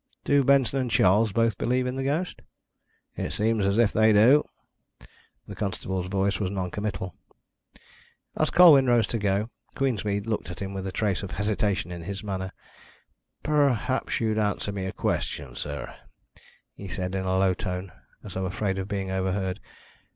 [0.23, 2.41] "Do Benson and Charles both believe in the ghost?"
[3.15, 4.43] "It seems as if they do."
[5.47, 7.13] The constable's voice was noncommittal.
[8.35, 12.01] As Colwyn rose to go, Queensmead looked at him with a trace of hesitation in
[12.01, 12.51] his manner.
[13.43, 15.95] "Perhaps you'd answer me a question, sir,"
[16.73, 17.91] he said in a low tone,
[18.23, 19.59] as though afraid of being overheard.